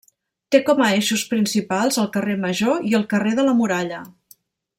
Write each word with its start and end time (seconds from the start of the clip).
Té 0.53 0.61
com 0.69 0.79
a 0.85 0.87
eixos 0.99 1.25
principals 1.33 1.99
el 2.05 2.09
carrer 2.17 2.39
Major 2.47 2.91
i 2.93 2.97
el 3.01 3.07
carrer 3.13 3.37
de 3.41 3.47
la 3.51 3.55
Muralla. 3.61 4.03